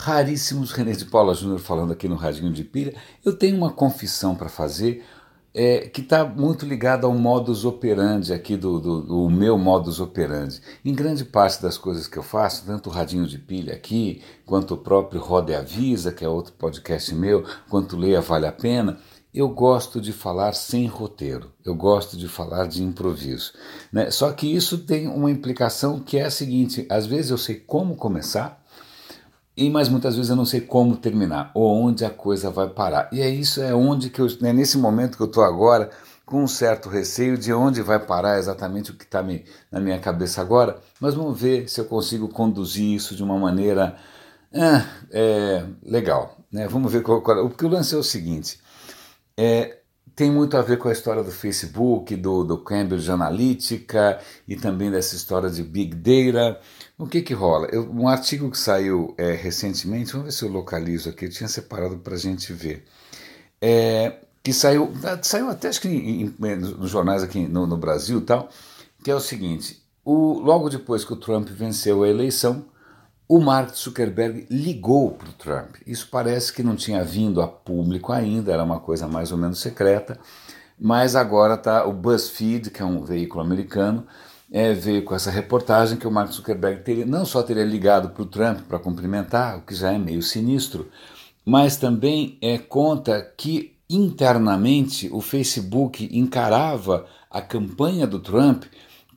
Raríssimos 0.00 0.72
René 0.72 0.92
de 0.92 1.04
Paula 1.04 1.34
Júnior 1.34 1.58
falando 1.58 1.92
aqui 1.92 2.08
no 2.08 2.14
Radinho 2.14 2.50
de 2.50 2.64
Pilha. 2.64 2.94
Eu 3.22 3.36
tenho 3.36 3.54
uma 3.54 3.70
confissão 3.70 4.34
para 4.34 4.48
fazer 4.48 5.04
é, 5.52 5.80
que 5.80 6.00
está 6.00 6.24
muito 6.24 6.64
ligada 6.64 7.06
ao 7.06 7.12
modus 7.12 7.66
operandi 7.66 8.32
aqui 8.32 8.56
do, 8.56 8.80
do, 8.80 9.02
do, 9.02 9.28
meu 9.28 9.58
modus 9.58 10.00
operandi. 10.00 10.58
Em 10.82 10.94
grande 10.94 11.22
parte 11.22 11.60
das 11.60 11.76
coisas 11.76 12.06
que 12.06 12.16
eu 12.16 12.22
faço, 12.22 12.64
tanto 12.64 12.88
o 12.88 12.92
Radinho 12.92 13.26
de 13.26 13.36
Pilha 13.36 13.74
aqui, 13.74 14.22
quanto 14.46 14.72
o 14.72 14.78
próprio 14.78 15.20
Roda 15.20 15.52
e 15.52 15.54
Avisa, 15.54 16.10
que 16.10 16.24
é 16.24 16.28
outro 16.28 16.54
podcast 16.54 17.14
meu, 17.14 17.44
quanto 17.68 17.94
Leia 17.94 18.22
Vale 18.22 18.46
a 18.46 18.52
Pena, 18.52 18.98
eu 19.34 19.50
gosto 19.50 20.00
de 20.00 20.14
falar 20.14 20.54
sem 20.54 20.86
roteiro, 20.86 21.52
eu 21.62 21.74
gosto 21.74 22.16
de 22.16 22.26
falar 22.26 22.66
de 22.66 22.82
improviso. 22.82 23.52
Né? 23.92 24.10
Só 24.10 24.32
que 24.32 24.46
isso 24.46 24.78
tem 24.78 25.06
uma 25.08 25.30
implicação 25.30 26.00
que 26.00 26.16
é 26.16 26.24
a 26.24 26.30
seguinte: 26.30 26.86
às 26.88 27.04
vezes 27.04 27.30
eu 27.30 27.38
sei 27.38 27.56
como 27.56 27.96
começar, 27.96 28.59
e 29.56 29.68
mas 29.68 29.88
muitas 29.88 30.16
vezes 30.16 30.30
eu 30.30 30.36
não 30.36 30.46
sei 30.46 30.60
como 30.60 30.96
terminar, 30.96 31.50
ou 31.54 31.70
onde 31.82 32.04
a 32.04 32.10
coisa 32.10 32.50
vai 32.50 32.68
parar. 32.68 33.08
E 33.12 33.20
é 33.20 33.28
isso, 33.28 33.60
é 33.60 33.74
onde 33.74 34.10
que 34.10 34.20
eu, 34.20 34.26
é 34.42 34.52
nesse 34.52 34.78
momento 34.78 35.16
que 35.16 35.22
eu 35.22 35.26
estou 35.26 35.44
agora, 35.44 35.90
com 36.24 36.44
um 36.44 36.46
certo 36.46 36.88
receio 36.88 37.36
de 37.36 37.52
onde 37.52 37.82
vai 37.82 37.98
parar 37.98 38.38
exatamente 38.38 38.92
o 38.92 38.94
que 38.94 39.04
está 39.04 39.20
na 39.70 39.80
minha 39.80 39.98
cabeça 39.98 40.40
agora, 40.40 40.78
mas 41.00 41.14
vamos 41.14 41.38
ver 41.38 41.68
se 41.68 41.80
eu 41.80 41.84
consigo 41.84 42.28
conduzir 42.28 42.94
isso 42.94 43.16
de 43.16 43.22
uma 43.22 43.36
maneira 43.36 43.96
ah, 44.54 44.84
é, 45.10 45.64
legal. 45.82 46.38
Né? 46.52 46.68
Vamos 46.68 46.92
ver 46.92 47.02
qual, 47.02 47.20
qual, 47.20 47.48
porque 47.48 47.64
o 47.64 47.68
lance 47.68 47.94
é 47.94 47.98
o 47.98 48.02
seguinte. 48.02 48.60
É, 49.36 49.79
tem 50.20 50.30
muito 50.30 50.54
a 50.54 50.60
ver 50.60 50.76
com 50.76 50.86
a 50.86 50.92
história 50.92 51.24
do 51.24 51.30
Facebook, 51.30 52.14
do, 52.14 52.44
do 52.44 52.58
Cambridge 52.58 53.10
Analytica 53.10 54.20
e 54.46 54.54
também 54.54 54.90
dessa 54.90 55.16
história 55.16 55.48
de 55.48 55.62
Big 55.62 55.94
Data. 55.94 56.60
O 56.98 57.06
que 57.06 57.22
que 57.22 57.32
rola? 57.32 57.68
Eu, 57.72 57.90
um 57.90 58.06
artigo 58.06 58.50
que 58.50 58.58
saiu 58.58 59.14
é, 59.16 59.32
recentemente, 59.32 60.12
vamos 60.12 60.26
ver 60.26 60.32
se 60.32 60.44
eu 60.44 60.50
localizo 60.50 61.08
aqui, 61.08 61.24
eu 61.24 61.30
tinha 61.30 61.48
separado 61.48 61.96
para 61.96 62.16
a 62.16 62.18
gente 62.18 62.52
ver. 62.52 62.84
É, 63.62 64.16
que 64.42 64.52
saiu, 64.52 64.92
saiu 65.22 65.48
até 65.48 65.68
acho 65.68 65.80
que 65.80 65.88
em, 65.88 66.26
em, 66.26 66.56
nos 66.56 66.90
jornais 66.90 67.22
aqui 67.22 67.48
no, 67.48 67.66
no 67.66 67.78
Brasil 67.78 68.18
e 68.18 68.22
tal, 68.22 68.50
que 69.02 69.10
é 69.10 69.14
o 69.14 69.20
seguinte: 69.20 69.82
o, 70.04 70.38
logo 70.38 70.68
depois 70.68 71.02
que 71.02 71.14
o 71.14 71.16
Trump 71.16 71.48
venceu 71.48 72.02
a 72.02 72.08
eleição, 72.10 72.66
o 73.30 73.38
Mark 73.38 73.76
Zuckerberg 73.76 74.44
ligou 74.50 75.12
para 75.12 75.28
o 75.28 75.32
Trump. 75.34 75.76
Isso 75.86 76.08
parece 76.10 76.52
que 76.52 76.64
não 76.64 76.74
tinha 76.74 77.04
vindo 77.04 77.40
a 77.40 77.46
público 77.46 78.12
ainda, 78.12 78.52
era 78.52 78.64
uma 78.64 78.80
coisa 78.80 79.06
mais 79.06 79.30
ou 79.30 79.38
menos 79.38 79.60
secreta, 79.60 80.18
mas 80.76 81.14
agora 81.14 81.54
está 81.54 81.86
o 81.86 81.92
BuzzFeed, 81.92 82.70
que 82.70 82.82
é 82.82 82.84
um 82.84 83.04
veículo 83.04 83.40
americano, 83.40 84.04
é, 84.50 84.72
veio 84.72 85.04
com 85.04 85.14
essa 85.14 85.30
reportagem 85.30 85.96
que 85.96 86.08
o 86.08 86.10
Mark 86.10 86.32
Zuckerberg 86.32 86.82
teria, 86.82 87.06
não 87.06 87.24
só 87.24 87.40
teria 87.40 87.62
ligado 87.62 88.08
para 88.10 88.22
o 88.24 88.26
Trump 88.26 88.62
para 88.62 88.80
cumprimentar, 88.80 89.58
o 89.58 89.62
que 89.62 89.76
já 89.76 89.92
é 89.92 89.98
meio 89.98 90.22
sinistro, 90.22 90.88
mas 91.44 91.76
também 91.76 92.36
é, 92.42 92.58
conta 92.58 93.22
que 93.36 93.76
internamente 93.88 95.08
o 95.12 95.20
Facebook 95.20 96.08
encarava 96.10 97.06
a 97.30 97.40
campanha 97.40 98.08
do 98.08 98.18
Trump 98.18 98.64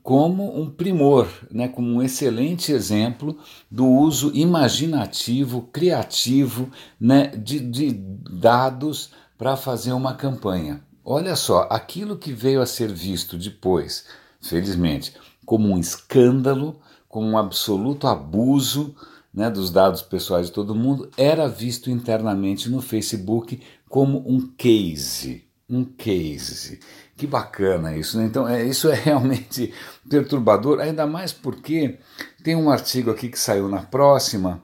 como 0.04 0.59
um 0.59 0.70
primor, 0.70 1.30
né, 1.50 1.70
como 1.70 1.88
um 1.88 2.04
excelente 2.04 2.73
exemplo 2.73 3.38
do 3.72 3.88
uso 3.88 4.32
imaginativo, 4.36 5.70
criativo 5.72 6.70
né, 7.00 7.28
de, 7.28 7.62
de 7.62 7.92
dados 7.94 9.12
para 9.38 9.56
fazer 9.56 9.94
uma 9.94 10.14
campanha. 10.14 10.84
Olha 11.06 11.38
só, 11.38 11.68
aquilo 11.72 12.18
que 12.18 12.34
veio 12.34 12.62
a 12.62 12.66
ser 12.66 12.92
visto 12.92 13.38
depois, 13.38 14.06
felizmente, 14.42 15.14
como 15.46 15.70
um 15.70 15.78
escândalo, 15.78 16.80
como 17.08 17.28
um 17.28 17.38
absoluto 17.38 18.06
abuso 18.06 18.94
né, 19.34 19.50
dos 19.50 19.72
dados 19.72 20.02
pessoais 20.02 20.48
de 20.48 20.52
todo 20.52 20.76
mundo, 20.76 21.09
era 21.18 21.48
visto 21.48 21.90
internamente 21.90 22.70
no 22.70 22.81
Facebook 22.81 23.62
como 23.90 24.20
um 24.28 24.52
case. 24.58 25.46
Um 25.70 25.86
case. 25.86 26.80
Que 27.16 27.28
bacana 27.28 27.95
isso, 27.95 28.18
né? 28.18 28.25
Então, 28.25 28.47
é, 28.47 28.63
isso 28.63 28.90
é 28.90 28.96
realmente 28.97 29.74
perturbador, 30.09 30.79
ainda 30.79 31.06
mais 31.06 31.31
porque 31.31 32.00
tem 32.44 32.56
um 32.56 32.69
artigo 32.69 33.12
aqui 33.12 33.29
que 33.29 33.40
saiu 33.40 33.69
na 33.69 33.81
próxima. 33.81 34.62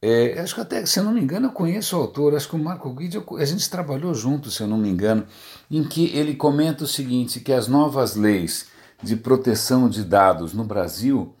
É, 0.00 0.40
acho 0.40 0.56
que 0.56 0.60
até, 0.60 0.84
se 0.84 0.98
eu 0.98 1.04
não 1.04 1.12
me 1.12 1.20
engano, 1.20 1.46
eu 1.46 1.52
conheço 1.52 1.96
o 1.96 2.00
autor, 2.00 2.34
acho 2.34 2.48
que 2.48 2.56
o 2.56 2.58
Marco 2.58 2.92
Guidi, 2.92 3.22
a 3.38 3.44
gente 3.44 3.70
trabalhou 3.70 4.12
junto, 4.12 4.50
se 4.50 4.60
eu 4.60 4.66
não 4.66 4.76
me 4.76 4.88
engano, 4.88 5.24
em 5.70 5.84
que 5.84 6.06
ele 6.16 6.34
comenta 6.34 6.82
o 6.82 6.88
seguinte: 6.88 7.38
que 7.38 7.52
as 7.52 7.68
novas 7.68 8.16
leis 8.16 8.66
de 9.00 9.14
proteção 9.14 9.88
de 9.88 10.02
dados 10.02 10.54
no 10.54 10.64
Brasil 10.64 11.34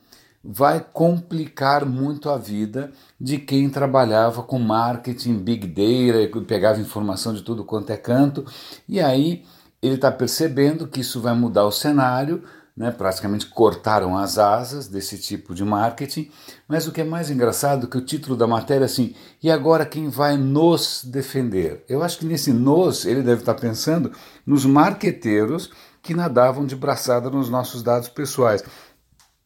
vai 0.44 0.84
complicar 0.92 1.84
muito 1.86 2.28
a 2.28 2.36
vida 2.36 2.92
de 3.20 3.38
quem 3.38 3.70
trabalhava 3.70 4.42
com 4.42 4.58
marketing, 4.58 5.38
big 5.38 5.66
data, 5.66 6.44
pegava 6.46 6.80
informação 6.80 7.32
de 7.32 7.42
tudo 7.42 7.64
quanto 7.64 7.90
é 7.90 7.96
canto, 7.96 8.44
e 8.88 9.00
aí 9.00 9.44
ele 9.82 9.96
está 9.96 10.12
percebendo 10.12 10.86
que 10.86 11.00
isso 11.00 11.20
vai 11.20 11.34
mudar 11.34 11.64
o 11.64 11.72
cenário, 11.72 12.44
né, 12.74 12.90
praticamente 12.90 13.46
cortaram 13.46 14.16
as 14.16 14.38
asas 14.38 14.88
desse 14.88 15.18
tipo 15.18 15.54
de 15.54 15.64
marketing, 15.64 16.30
mas 16.66 16.86
o 16.86 16.92
que 16.92 17.02
é 17.02 17.04
mais 17.04 17.30
engraçado 17.30 17.86
é 17.86 17.90
que 17.90 17.98
o 17.98 18.04
título 18.04 18.34
da 18.36 18.46
matéria 18.46 18.84
é 18.84 18.86
assim, 18.86 19.14
e 19.42 19.50
agora 19.50 19.84
quem 19.84 20.08
vai 20.08 20.38
nos 20.38 21.04
defender? 21.04 21.84
Eu 21.88 22.02
acho 22.02 22.18
que 22.18 22.24
nesse 22.24 22.52
nos 22.52 23.04
ele 23.04 23.22
deve 23.22 23.42
estar 23.42 23.54
tá 23.54 23.60
pensando 23.60 24.12
nos 24.46 24.64
marqueteiros 24.64 25.70
que 26.00 26.14
nadavam 26.14 26.64
de 26.64 26.74
braçada 26.74 27.28
nos 27.28 27.50
nossos 27.50 27.82
dados 27.82 28.08
pessoais. 28.08 28.64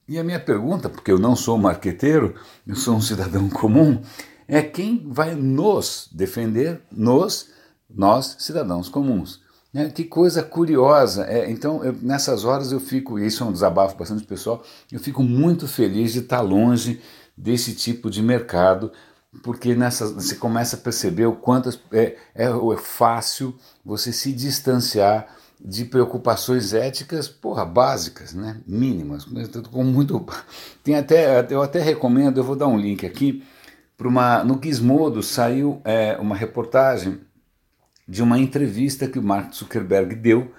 E 0.08 0.18
a 0.18 0.24
minha 0.24 0.38
pergunta, 0.38 0.88
porque 0.88 1.10
eu 1.10 1.18
não 1.18 1.34
sou 1.34 1.58
marqueteiro, 1.58 2.34
eu 2.64 2.76
sou 2.76 2.94
um 2.94 3.00
cidadão 3.00 3.50
comum, 3.50 4.00
é 4.46 4.62
quem 4.62 5.10
vai 5.10 5.34
nos 5.34 6.08
defender, 6.12 6.80
nos, 6.92 7.50
nós, 7.90 8.36
cidadãos 8.38 8.88
comuns. 8.88 9.44
É, 9.76 9.90
que 9.90 10.04
coisa 10.04 10.42
curiosa. 10.42 11.26
É, 11.26 11.50
então, 11.50 11.84
eu, 11.84 11.94
nessas 12.00 12.46
horas 12.46 12.72
eu 12.72 12.80
fico, 12.80 13.18
isso 13.18 13.44
é 13.44 13.46
um 13.46 13.52
desabafo 13.52 13.94
bastante 13.94 14.24
pessoal, 14.24 14.64
eu 14.90 14.98
fico 14.98 15.22
muito 15.22 15.68
feliz 15.68 16.14
de 16.14 16.20
estar 16.20 16.40
longe 16.40 17.02
desse 17.36 17.74
tipo 17.74 18.08
de 18.08 18.22
mercado, 18.22 18.90
porque 19.42 19.74
nessa, 19.74 20.06
você 20.06 20.34
começa 20.36 20.76
a 20.76 20.78
perceber 20.78 21.26
o 21.26 21.34
quanto 21.36 21.68
é, 21.92 22.16
é, 22.34 22.46
é 22.46 22.76
fácil 22.78 23.54
você 23.84 24.12
se 24.12 24.32
distanciar 24.32 25.26
de 25.62 25.84
preocupações 25.84 26.72
éticas, 26.72 27.28
porra, 27.28 27.66
básicas, 27.66 28.32
né? 28.32 28.58
mínimas. 28.66 29.26
Com 29.70 29.84
muito, 29.84 30.24
tem 30.82 30.94
até, 30.94 31.46
eu 31.50 31.60
até 31.60 31.80
recomendo, 31.80 32.38
eu 32.38 32.44
vou 32.44 32.56
dar 32.56 32.66
um 32.66 32.78
link 32.78 33.04
aqui, 33.04 33.44
para 33.96 34.08
uma, 34.08 34.42
no 34.42 34.58
Gizmodo 34.62 35.22
saiu 35.22 35.82
é, 35.84 36.16
uma 36.18 36.34
reportagem 36.34 37.20
de 38.06 38.22
uma 38.22 38.38
entrevista 38.38 39.08
que 39.08 39.18
o 39.18 39.22
Mark 39.22 39.52
Zuckerberg 39.52 40.14
deu 40.14 40.52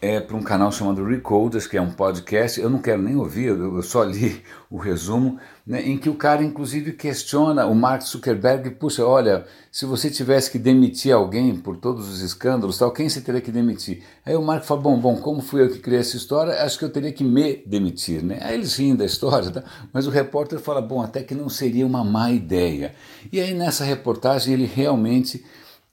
é, 0.00 0.20
para 0.20 0.36
um 0.36 0.42
canal 0.42 0.70
chamado 0.70 1.04
Recoders, 1.04 1.66
que 1.66 1.76
é 1.76 1.80
um 1.80 1.90
podcast. 1.90 2.60
Eu 2.60 2.68
não 2.68 2.78
quero 2.78 3.00
nem 3.00 3.16
ouvir, 3.16 3.46
eu 3.46 3.82
só 3.82 4.04
li 4.04 4.42
o 4.70 4.76
resumo, 4.76 5.38
né, 5.66 5.82
em 5.82 5.96
que 5.96 6.08
o 6.08 6.14
cara, 6.14 6.42
inclusive, 6.42 6.92
questiona 6.92 7.66
o 7.66 7.74
Mark 7.74 8.02
Zuckerberg: 8.02 8.70
puxa, 8.72 9.04
olha, 9.04 9.46
se 9.72 9.84
você 9.86 10.10
tivesse 10.10 10.50
que 10.50 10.58
demitir 10.58 11.12
alguém 11.12 11.56
por 11.56 11.76
todos 11.76 12.08
os 12.08 12.20
escândalos, 12.20 12.78
tal, 12.78 12.92
quem 12.92 13.08
você 13.08 13.20
teria 13.20 13.40
que 13.40 13.50
demitir? 13.50 14.02
Aí 14.24 14.36
o 14.36 14.42
Mark 14.42 14.64
fala: 14.64 14.80
bom, 14.80 14.98
bom, 14.98 15.16
como 15.16 15.40
fui 15.40 15.62
eu 15.62 15.70
que 15.70 15.78
criei 15.78 16.00
essa 16.00 16.16
história, 16.16 16.62
acho 16.62 16.78
que 16.78 16.84
eu 16.84 16.90
teria 16.90 17.12
que 17.12 17.24
me 17.24 17.62
demitir. 17.66 18.22
Né? 18.22 18.38
Aí 18.42 18.54
eles 18.54 18.76
riem 18.76 18.94
da 18.94 19.04
história, 19.04 19.50
tá? 19.50 19.64
mas 19.92 20.06
o 20.06 20.10
repórter 20.10 20.58
fala: 20.58 20.82
bom, 20.82 21.02
até 21.02 21.22
que 21.22 21.34
não 21.34 21.48
seria 21.48 21.86
uma 21.86 22.04
má 22.04 22.30
ideia. 22.30 22.94
E 23.32 23.40
aí 23.40 23.54
nessa 23.54 23.82
reportagem 23.82 24.54
ele 24.54 24.66
realmente 24.66 25.44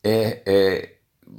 é, 0.04 0.42
é, 0.46 0.94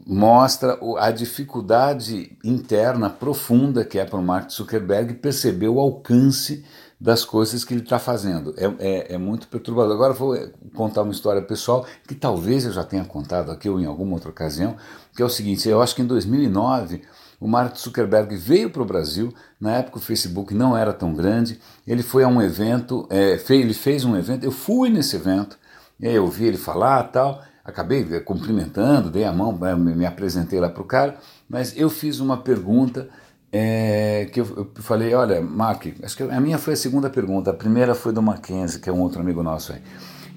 mostra 0.06 0.78
a 0.98 1.10
dificuldade 1.10 2.36
interna 2.42 3.10
profunda 3.10 3.84
que 3.84 3.98
é 3.98 4.04
para 4.04 4.18
o 4.18 4.22
Mark 4.22 4.50
Zuckerberg 4.50 5.14
perceber 5.14 5.68
o 5.68 5.78
alcance 5.78 6.64
das 7.00 7.24
coisas 7.24 7.64
que 7.64 7.74
ele 7.74 7.82
está 7.82 7.98
fazendo. 7.98 8.54
É, 8.56 8.64
é, 8.78 9.14
é, 9.14 9.18
muito 9.18 9.46
perturbador. 9.48 9.92
Agora 9.92 10.14
vou 10.14 10.36
contar 10.74 11.02
uma 11.02 11.12
história 11.12 11.42
pessoal 11.42 11.84
que 12.08 12.14
talvez 12.14 12.64
eu 12.64 12.72
já 12.72 12.82
tenha 12.82 13.04
contado 13.04 13.50
aqui 13.50 13.68
ou 13.68 13.78
em 13.78 13.84
alguma 13.84 14.14
outra 14.14 14.30
ocasião, 14.30 14.76
que 15.14 15.20
é 15.20 15.24
o 15.24 15.28
seguinte: 15.28 15.68
eu 15.68 15.82
acho 15.82 15.94
que 15.94 16.02
em 16.02 16.06
2009 16.06 17.02
o 17.40 17.46
Mark 17.46 17.76
Zuckerberg 17.76 18.34
veio 18.36 18.70
para 18.70 18.80
o 18.80 18.86
Brasil. 18.86 19.34
Na 19.60 19.72
época 19.76 19.98
o 19.98 20.00
Facebook 20.00 20.54
não 20.54 20.76
era 20.76 20.92
tão 20.94 21.12
grande. 21.12 21.60
Ele 21.86 22.02
foi 22.02 22.24
a 22.24 22.28
um 22.28 22.40
evento, 22.40 23.06
é, 23.10 23.38
ele 23.50 23.74
fez 23.74 24.04
um 24.04 24.16
evento. 24.16 24.44
Eu 24.44 24.52
fui 24.52 24.88
nesse 24.88 25.16
evento. 25.16 25.58
Eu 26.00 26.24
ouvi 26.24 26.46
ele 26.46 26.56
falar 26.56 27.02
tal 27.04 27.42
acabei 27.64 28.04
cumprimentando, 28.20 29.10
dei 29.10 29.24
a 29.24 29.32
mão, 29.32 29.58
eh, 29.66 29.74
me 29.74 30.04
apresentei 30.04 30.60
lá 30.60 30.68
para 30.68 30.82
o 30.82 30.86
cara, 30.86 31.16
mas 31.48 31.76
eu 31.76 31.88
fiz 31.88 32.20
uma 32.20 32.36
pergunta 32.36 33.08
é, 33.50 34.28
que 34.32 34.40
eu, 34.40 34.46
eu, 34.56 34.82
falei, 34.82 35.14
olha, 35.14 35.40
Mark, 35.40 35.86
acho 36.02 36.16
que 36.16 36.22
a 36.24 36.40
minha 36.40 36.58
foi 36.58 36.74
a 36.74 36.76
segunda 36.76 37.08
pergunta, 37.08 37.52
a 37.52 37.54
primeira 37.54 37.94
foi 37.94 38.12
do 38.12 38.20
Mackenzie, 38.20 38.80
que 38.80 38.90
é 38.90 38.92
um 38.92 39.00
outro 39.00 39.20
amigo 39.20 39.42
nosso 39.42 39.72
aí. 39.72 39.80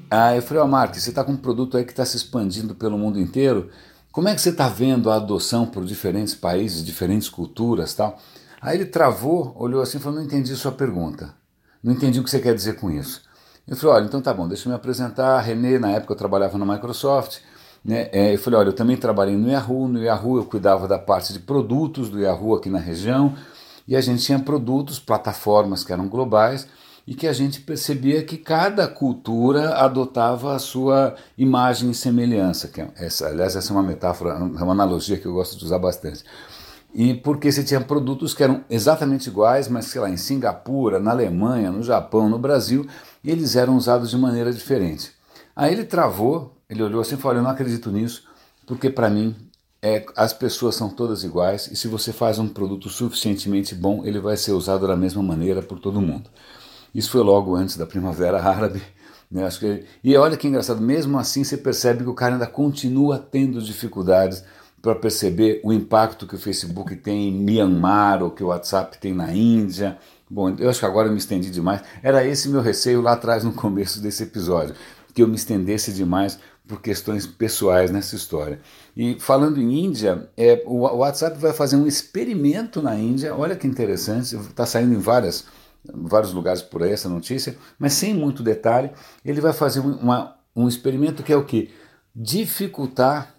Aí 0.09 0.37
eu 0.37 0.41
falei, 0.41 0.61
ó 0.61 0.65
oh, 0.65 0.69
Mark, 0.69 0.95
você 0.95 1.09
está 1.09 1.23
com 1.23 1.33
um 1.33 1.37
produto 1.37 1.75
aí 1.75 1.83
que 1.83 1.91
está 1.91 2.05
se 2.05 2.15
expandindo 2.15 2.75
pelo 2.75 2.97
mundo 2.97 3.19
inteiro, 3.19 3.69
como 4.11 4.29
é 4.29 4.35
que 4.35 4.41
você 4.41 4.49
está 4.49 4.69
vendo 4.69 5.11
a 5.11 5.15
adoção 5.15 5.65
por 5.65 5.83
diferentes 5.83 6.33
países, 6.33 6.85
diferentes 6.85 7.27
culturas 7.27 7.93
tal? 7.93 8.17
Aí 8.61 8.77
ele 8.77 8.85
travou, 8.85 9.53
olhou 9.57 9.81
assim 9.81 9.97
e 9.97 10.01
falou, 10.01 10.19
não 10.19 10.25
entendi 10.25 10.55
sua 10.55 10.71
pergunta, 10.71 11.33
não 11.83 11.93
entendi 11.93 12.19
o 12.19 12.23
que 12.23 12.29
você 12.29 12.39
quer 12.39 12.55
dizer 12.55 12.77
com 12.77 12.89
isso. 12.89 13.26
Eu 13.67 13.75
falei, 13.75 13.95
olha, 13.97 14.05
então 14.05 14.21
tá 14.21 14.33
bom, 14.33 14.47
deixa 14.47 14.67
eu 14.67 14.69
me 14.71 14.75
apresentar. 14.75 15.39
Renê, 15.41 15.77
na 15.77 15.91
época 15.91 16.13
eu 16.13 16.17
trabalhava 16.17 16.57
na 16.57 16.65
Microsoft. 16.65 17.39
Né? 17.83 18.09
É, 18.11 18.33
eu 18.33 18.39
falei, 18.39 18.59
olha, 18.59 18.69
eu 18.69 18.73
também 18.73 18.95
trabalhei 18.95 19.35
no 19.35 19.49
Yahoo. 19.49 19.87
No 19.87 20.01
Yahoo 20.01 20.37
eu 20.37 20.45
cuidava 20.45 20.87
da 20.87 20.97
parte 20.97 21.33
de 21.33 21.39
produtos 21.39 22.09
do 22.09 22.19
Yahoo 22.19 22.55
aqui 22.55 22.69
na 22.69 22.79
região. 22.79 23.35
E 23.87 23.95
a 23.95 24.01
gente 24.01 24.23
tinha 24.23 24.39
produtos, 24.39 24.99
plataformas 24.99 25.83
que 25.83 25.91
eram 25.91 26.07
globais 26.07 26.67
e 27.05 27.15
que 27.15 27.25
a 27.25 27.33
gente 27.33 27.61
percebia 27.61 28.21
que 28.23 28.37
cada 28.37 28.85
cultura 28.87 29.75
adotava 29.75 30.53
a 30.53 30.59
sua 30.59 31.15
imagem 31.37 31.91
e 31.91 31.93
semelhança. 31.93 32.67
Que 32.67 32.81
é 32.81 32.89
essa, 32.97 33.27
aliás, 33.27 33.55
essa 33.55 33.71
é 33.71 33.75
uma 33.75 33.83
metáfora, 33.83 34.31
é 34.31 34.63
uma 34.63 34.73
analogia 34.73 35.17
que 35.17 35.25
eu 35.25 35.33
gosto 35.33 35.57
de 35.57 35.63
usar 35.63 35.79
bastante. 35.79 36.23
E 36.97 37.13
porque 37.13 37.51
você 37.51 37.63
tinha 37.63 37.79
produtos 37.79 38.33
que 38.33 38.41
eram 38.41 38.65
exatamente 38.67 39.29
iguais, 39.29 39.67
mas 39.67 39.85
sei 39.85 40.01
lá, 40.01 40.09
em 40.09 40.17
Singapura, 40.17 40.99
na 40.99 41.11
Alemanha, 41.11 41.71
no 41.71 41.83
Japão, 41.83 42.27
no 42.27 42.39
Brasil, 42.39 42.87
eles 43.23 43.55
eram 43.55 43.77
usados 43.77 44.09
de 44.09 44.17
maneira 44.17 44.51
diferente. 44.51 45.11
Aí 45.55 45.71
ele 45.71 45.83
travou, 45.83 46.57
ele 46.67 46.81
olhou 46.81 46.99
assim 46.99 47.13
e 47.13 47.17
falou: 47.19 47.37
Eu 47.37 47.43
não 47.43 47.51
acredito 47.51 47.91
nisso, 47.91 48.23
porque 48.65 48.89
para 48.89 49.11
mim 49.11 49.35
é, 49.79 50.03
as 50.15 50.33
pessoas 50.33 50.73
são 50.73 50.89
todas 50.89 51.23
iguais 51.23 51.69
e 51.71 51.75
se 51.75 51.87
você 51.87 52.11
faz 52.11 52.39
um 52.39 52.47
produto 52.47 52.89
suficientemente 52.89 53.75
bom, 53.75 54.03
ele 54.03 54.19
vai 54.19 54.35
ser 54.35 54.53
usado 54.53 54.87
da 54.87 54.95
mesma 54.95 55.21
maneira 55.21 55.61
por 55.61 55.79
todo 55.79 56.01
mundo. 56.01 56.27
Isso 56.95 57.11
foi 57.11 57.21
logo 57.21 57.55
antes 57.55 57.77
da 57.77 57.85
Primavera 57.85 58.41
Árabe. 58.41 58.81
Né? 59.29 59.45
Acho 59.45 59.59
que, 59.59 59.83
e 60.01 60.15
olha 60.15 60.37
que 60.37 60.47
engraçado, 60.47 60.79
mesmo 60.79 61.19
assim 61.19 61.43
você 61.43 61.57
percebe 61.57 62.01
que 62.01 62.09
o 62.09 62.13
cara 62.13 62.35
ainda 62.35 62.47
continua 62.47 63.19
tendo 63.19 63.61
dificuldades 63.61 64.41
para 64.81 64.95
perceber 64.95 65.59
o 65.63 65.73
impacto 65.73 66.27
que 66.27 66.35
o 66.35 66.39
Facebook 66.39 66.95
tem 66.95 67.29
em 67.29 67.33
Myanmar 67.33 68.21
ou 68.23 68.31
que 68.31 68.43
o 68.43 68.47
WhatsApp 68.47 68.97
tem 68.99 69.13
na 69.13 69.33
Índia. 69.33 69.97
Bom, 70.29 70.55
eu 70.57 70.69
acho 70.69 70.79
que 70.79 70.85
agora 70.85 71.07
eu 71.07 71.11
me 71.11 71.17
estendi 71.17 71.49
demais. 71.49 71.81
Era 72.03 72.25
esse 72.25 72.49
meu 72.49 72.61
receio 72.61 73.01
lá 73.01 73.13
atrás 73.13 73.43
no 73.43 73.53
começo 73.53 74.01
desse 74.01 74.23
episódio, 74.23 74.75
que 75.13 75.21
eu 75.21 75.27
me 75.27 75.35
estendesse 75.35 75.91
demais 75.91 76.39
por 76.67 76.81
questões 76.81 77.25
pessoais 77.25 77.91
nessa 77.91 78.15
história. 78.15 78.59
E 78.95 79.17
falando 79.19 79.59
em 79.59 79.85
Índia, 79.85 80.29
é, 80.35 80.61
o 80.65 80.81
WhatsApp 80.97 81.39
vai 81.39 81.53
fazer 81.53 81.77
um 81.77 81.87
experimento 81.87 82.81
na 82.81 82.95
Índia. 82.95 83.33
Olha 83.35 83.55
que 83.55 83.65
interessante, 83.65 84.35
está 84.35 84.65
saindo 84.65 84.93
em 84.93 84.99
várias 84.99 85.45
vários 85.93 86.33
lugares 86.33 86.61
por 86.61 86.83
aí 86.83 86.91
essa 86.91 87.07
notícia, 87.07 87.57
mas 87.79 87.93
sem 87.93 88.13
muito 88.13 88.43
detalhe, 88.43 88.91
ele 89.23 89.39
vai 89.39 89.53
fazer 89.53 89.79
uma, 89.79 90.35
um 90.55 90.67
experimento 90.67 91.23
que 91.23 91.31
é 91.31 91.37
o 91.37 91.45
que? 91.45 91.69
Dificultar 92.15 93.36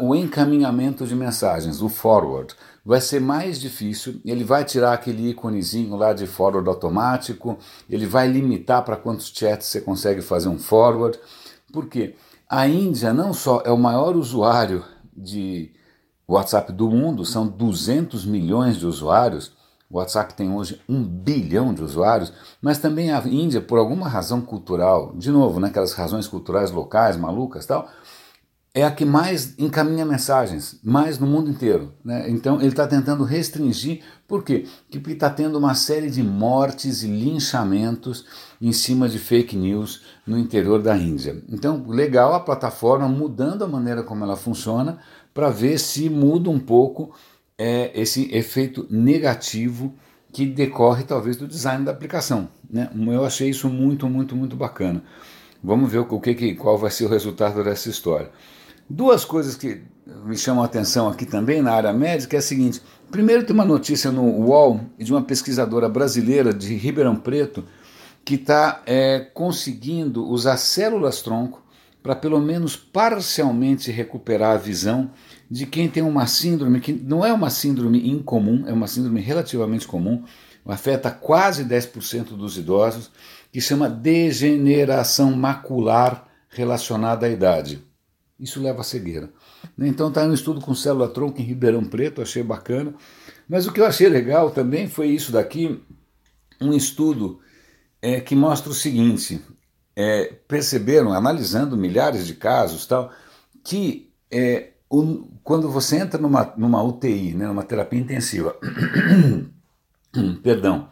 o 0.00 0.14
encaminhamento 0.14 1.06
de 1.06 1.14
mensagens, 1.14 1.80
o 1.80 1.88
forward. 1.88 2.54
Vai 2.84 3.00
ser 3.00 3.20
mais 3.20 3.60
difícil, 3.60 4.20
ele 4.24 4.44
vai 4.44 4.64
tirar 4.64 4.92
aquele 4.92 5.30
íconezinho 5.30 5.96
lá 5.96 6.12
de 6.12 6.26
forward 6.26 6.68
automático, 6.68 7.56
ele 7.88 8.06
vai 8.06 8.26
limitar 8.26 8.84
para 8.84 8.96
quantos 8.96 9.32
chats 9.34 9.68
você 9.68 9.80
consegue 9.80 10.20
fazer 10.20 10.48
um 10.48 10.58
forward. 10.58 11.18
Por 11.72 11.86
quê? 11.86 12.16
A 12.48 12.66
Índia 12.66 13.14
não 13.14 13.32
só 13.32 13.62
é 13.64 13.70
o 13.70 13.78
maior 13.78 14.16
usuário 14.16 14.84
de 15.16 15.72
WhatsApp 16.28 16.72
do 16.72 16.90
mundo, 16.90 17.24
são 17.24 17.46
200 17.46 18.26
milhões 18.26 18.76
de 18.76 18.86
usuários, 18.86 19.52
o 19.88 19.98
WhatsApp 19.98 20.34
tem 20.34 20.50
hoje 20.50 20.80
um 20.88 21.02
bilhão 21.02 21.72
de 21.72 21.82
usuários, 21.82 22.32
mas 22.60 22.78
também 22.78 23.12
a 23.12 23.20
Índia, 23.26 23.60
por 23.60 23.78
alguma 23.78 24.08
razão 24.08 24.40
cultural, 24.40 25.12
de 25.14 25.30
novo, 25.30 25.60
né, 25.60 25.70
razões 25.94 26.26
culturais 26.26 26.70
locais, 26.70 27.16
malucas 27.16 27.66
tal, 27.66 27.88
é 28.74 28.84
a 28.84 28.90
que 28.90 29.04
mais 29.04 29.54
encaminha 29.58 30.04
mensagens, 30.04 30.80
mais 30.82 31.18
no 31.18 31.26
mundo 31.26 31.50
inteiro. 31.50 31.92
Né? 32.02 32.30
Então 32.30 32.58
ele 32.58 32.68
está 32.68 32.86
tentando 32.86 33.22
restringir, 33.22 34.02
por 34.26 34.42
quê? 34.42 34.64
Porque 34.90 35.12
está 35.12 35.28
tendo 35.28 35.58
uma 35.58 35.74
série 35.74 36.08
de 36.08 36.22
mortes 36.22 37.02
e 37.02 37.06
linchamentos 37.06 38.24
em 38.60 38.72
cima 38.72 39.08
de 39.08 39.18
fake 39.18 39.56
news 39.56 40.02
no 40.26 40.38
interior 40.38 40.80
da 40.80 40.96
Índia. 40.96 41.42
Então, 41.50 41.84
legal 41.86 42.32
a 42.32 42.40
plataforma 42.40 43.06
mudando 43.08 43.62
a 43.62 43.68
maneira 43.68 44.02
como 44.02 44.24
ela 44.24 44.36
funciona 44.36 44.98
para 45.34 45.50
ver 45.50 45.78
se 45.78 46.08
muda 46.08 46.48
um 46.48 46.58
pouco 46.58 47.14
é 47.58 47.90
esse 47.94 48.34
efeito 48.34 48.86
negativo 48.90 49.94
que 50.32 50.46
decorre 50.46 51.04
talvez 51.04 51.36
do 51.36 51.46
design 51.46 51.84
da 51.84 51.92
aplicação. 51.92 52.48
Né? 52.70 52.90
Eu 52.94 53.22
achei 53.22 53.50
isso 53.50 53.68
muito, 53.68 54.08
muito, 54.08 54.34
muito 54.34 54.56
bacana. 54.56 55.04
Vamos 55.62 55.92
ver 55.92 55.98
o 55.98 56.20
que, 56.20 56.54
qual 56.54 56.78
vai 56.78 56.90
ser 56.90 57.04
o 57.04 57.08
resultado 57.08 57.62
dessa 57.62 57.90
história. 57.90 58.30
Duas 58.94 59.24
coisas 59.24 59.56
que 59.56 59.80
me 60.22 60.36
chamam 60.36 60.62
a 60.62 60.66
atenção 60.66 61.08
aqui 61.08 61.24
também 61.24 61.62
na 61.62 61.72
área 61.72 61.94
médica 61.94 62.36
é 62.36 62.40
a 62.40 62.42
seguinte: 62.42 62.82
primeiro 63.10 63.42
tem 63.42 63.54
uma 63.54 63.64
notícia 63.64 64.12
no 64.12 64.22
UOL 64.22 64.82
de 64.98 65.10
uma 65.10 65.22
pesquisadora 65.22 65.88
brasileira 65.88 66.52
de 66.52 66.74
Ribeirão 66.74 67.16
Preto 67.16 67.64
que 68.22 68.34
está 68.34 68.82
é, 68.84 69.20
conseguindo 69.32 70.28
usar 70.28 70.58
células 70.58 71.22
tronco 71.22 71.62
para 72.02 72.14
pelo 72.14 72.38
menos 72.38 72.76
parcialmente 72.76 73.90
recuperar 73.90 74.56
a 74.56 74.58
visão 74.58 75.10
de 75.50 75.64
quem 75.64 75.88
tem 75.88 76.02
uma 76.02 76.26
síndrome 76.26 76.78
que 76.78 76.92
não 76.92 77.24
é 77.24 77.32
uma 77.32 77.48
síndrome 77.48 78.10
incomum, 78.10 78.64
é 78.66 78.74
uma 78.74 78.86
síndrome 78.86 79.22
relativamente 79.22 79.86
comum, 79.86 80.22
afeta 80.66 81.10
quase 81.10 81.64
10% 81.64 82.36
dos 82.36 82.58
idosos, 82.58 83.10
que 83.50 83.58
chama 83.58 83.88
degeneração 83.88 85.32
macular 85.32 86.28
relacionada 86.50 87.24
à 87.24 87.30
idade. 87.30 87.90
Isso 88.42 88.60
leva 88.60 88.80
à 88.80 88.84
cegueira. 88.84 89.30
Então 89.78 90.08
está 90.08 90.24
um 90.24 90.34
estudo 90.34 90.60
com 90.60 90.74
célula-tronco 90.74 91.40
em 91.40 91.44
Ribeirão 91.44 91.84
Preto, 91.84 92.20
achei 92.20 92.42
bacana. 92.42 92.92
Mas 93.48 93.68
o 93.68 93.72
que 93.72 93.80
eu 93.80 93.86
achei 93.86 94.08
legal 94.08 94.50
também 94.50 94.88
foi 94.88 95.06
isso 95.06 95.30
daqui, 95.30 95.80
um 96.60 96.72
estudo 96.74 97.38
é, 98.00 98.20
que 98.20 98.34
mostra 98.34 98.72
o 98.72 98.74
seguinte, 98.74 99.40
é, 99.94 100.24
perceberam, 100.48 101.12
analisando 101.12 101.76
milhares 101.76 102.26
de 102.26 102.34
casos, 102.34 102.84
tal, 102.84 103.12
que 103.62 104.12
é, 104.28 104.70
o, 104.90 105.28
quando 105.44 105.70
você 105.70 105.98
entra 105.98 106.20
numa, 106.20 106.52
numa 106.56 106.82
UTI, 106.82 107.34
né, 107.34 107.46
numa 107.46 107.62
terapia 107.62 108.00
intensiva, 108.00 108.56
perdão, 110.42 110.88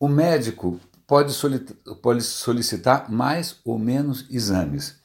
o 0.00 0.08
médico 0.08 0.80
pode 1.06 1.32
solicitar, 1.32 1.76
pode 1.96 2.22
solicitar 2.22 3.12
mais 3.12 3.60
ou 3.66 3.78
menos 3.78 4.26
exames. 4.30 5.04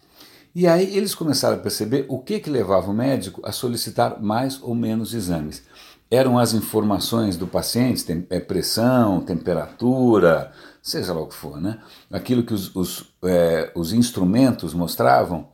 E 0.54 0.68
aí 0.68 0.98
eles 0.98 1.16
começaram 1.16 1.56
a 1.56 1.60
perceber 1.60 2.06
o 2.10 2.20
que, 2.20 2.40
que 2.40 2.50
levava 2.50 2.92
o 2.92 2.94
médico 2.94 3.42
a 3.44 3.52
solicitar 3.52 4.22
mais 4.22 4.62
ou 4.62 4.76
menos 4.76 5.14
exames. 5.14 5.64
Eram 6.10 6.38
as 6.38 6.54
informações 6.54 7.38
do 7.38 7.48
paciente, 7.48 8.04
tem, 8.04 8.28
é, 8.30 8.40
pressão, 8.40 9.22
temperatura, 9.22 10.52
seja 10.82 11.14
lá 11.14 11.22
o 11.22 11.28
que 11.28 11.36
for, 11.36 11.62
né? 11.62 11.80
Aquilo 12.12 12.44
que 12.44 12.54
os, 12.54 12.76
os, 12.76 13.14
é, 13.24 13.72
os 13.74 13.94
instrumentos 13.94 14.74
mostravam. 14.74 15.48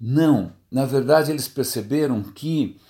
Não, 0.00 0.52
na 0.68 0.84
verdade, 0.84 1.30
eles 1.30 1.46
perceberam 1.46 2.20
que 2.20 2.80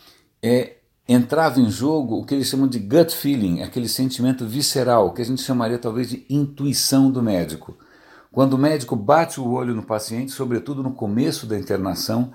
é, 0.42 0.76
entrava 1.06 1.60
em 1.60 1.70
jogo 1.70 2.16
o 2.16 2.24
que 2.24 2.34
eles 2.34 2.48
chamam 2.48 2.66
de 2.66 2.78
gut 2.78 3.14
feeling, 3.14 3.60
aquele 3.60 3.88
sentimento 3.88 4.46
visceral, 4.46 5.12
que 5.12 5.20
a 5.20 5.24
gente 5.24 5.42
chamaria 5.42 5.78
talvez 5.78 6.08
de 6.08 6.24
intuição 6.30 7.10
do 7.10 7.22
médico. 7.22 7.76
Quando 8.32 8.54
o 8.54 8.58
médico 8.58 8.96
bate 8.96 9.38
o 9.38 9.50
olho 9.50 9.74
no 9.74 9.82
paciente, 9.82 10.32
sobretudo 10.32 10.82
no 10.82 10.94
começo 10.94 11.46
da 11.46 11.58
internação, 11.58 12.32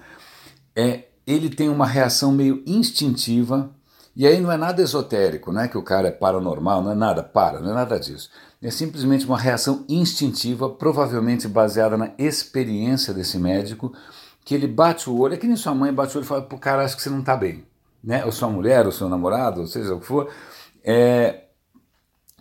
é, 0.76 1.06
ele 1.26 1.50
tem 1.50 1.70
uma 1.70 1.88
reação 1.88 2.32
meio 2.32 2.64
instintiva, 2.68 3.72
e 4.16 4.28
aí 4.28 4.40
não 4.40 4.52
é 4.52 4.58
nada 4.58 4.82
esotérico, 4.82 5.52
não 5.52 5.62
é 5.62 5.68
que 5.68 5.78
o 5.78 5.82
cara 5.82 6.08
é 6.10 6.12
paranormal, 6.12 6.84
não 6.84 6.92
é 6.92 6.96
nada, 6.96 7.24
para, 7.24 7.60
não 7.60 7.72
é 7.72 7.74
nada 7.74 8.00
disso. 8.00 8.30
É 8.62 8.70
simplesmente 8.70 9.26
uma 9.26 9.40
reação 9.40 9.86
instintiva, 9.90 10.70
provavelmente 10.70 11.48
baseada 11.48 11.98
na 11.98 12.12
experiência 12.18 13.12
desse 13.12 13.40
médico, 13.40 13.92
que 14.46 14.54
ele 14.54 14.68
bate 14.68 15.10
o 15.10 15.18
olho, 15.18 15.34
é 15.34 15.38
que 15.38 15.48
nem 15.48 15.56
sua 15.56 15.74
mãe 15.74 15.92
bate 15.92 16.16
o 16.16 16.20
olho 16.20 16.26
e 16.26 16.28
fala, 16.28 16.42
pô, 16.44 16.60
cara, 16.60 16.86
acho 16.86 16.96
que 16.96 17.02
você 17.02 17.10
não 17.10 17.20
está 17.20 17.36
bem. 17.36 17.66
Né? 18.04 18.24
Ou 18.24 18.32
sua 18.32 18.50
mulher, 18.50 18.86
ou 18.86 18.92
seu 18.92 19.10
namorado, 19.10 19.62
ou 19.62 19.68
seja 19.68 19.94
o 19.96 20.00
que 20.00 20.06
for, 20.06 20.30
é, 20.84 21.46